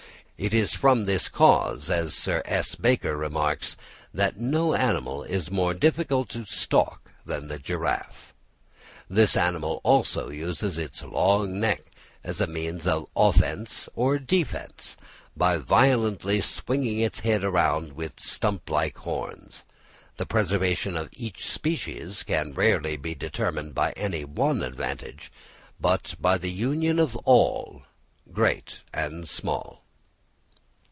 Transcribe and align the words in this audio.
It 0.43 0.55
is 0.55 0.73
from 0.73 1.03
this 1.03 1.29
cause, 1.29 1.87
as 1.87 2.15
Sir 2.15 2.41
S. 2.45 2.73
Baker 2.73 3.15
remarks, 3.15 3.77
that 4.11 4.39
no 4.39 4.73
animal 4.73 5.21
is 5.21 5.51
more 5.51 5.75
difficult 5.75 6.29
to 6.29 6.45
stalk 6.47 7.11
than 7.23 7.47
the 7.47 7.59
giraffe. 7.59 8.33
This 9.07 9.37
animal 9.37 9.81
also 9.83 10.31
uses 10.31 10.79
its 10.79 11.03
long 11.03 11.59
neck 11.59 11.83
as 12.23 12.41
a 12.41 12.47
means 12.47 12.87
of 12.87 13.05
offence 13.15 13.87
or 13.93 14.17
defence, 14.17 14.97
by 15.37 15.57
violently 15.57 16.41
swinging 16.41 16.99
its 17.01 17.19
head 17.19 17.45
armed 17.45 17.91
with 17.93 18.19
stump 18.19 18.67
like 18.67 18.97
horns. 18.97 19.63
The 20.17 20.25
preservation 20.25 20.97
of 20.97 21.09
each 21.13 21.51
species 21.51 22.23
can 22.23 22.55
rarely 22.55 22.97
be 22.97 23.13
determined 23.13 23.75
by 23.75 23.91
any 23.91 24.25
one 24.25 24.63
advantage, 24.63 25.31
but 25.79 26.15
by 26.19 26.39
the 26.39 26.51
union 26.51 26.97
of 26.97 27.15
all, 27.25 27.83
great 28.33 28.79
and 28.91 29.29
small. 29.29 29.77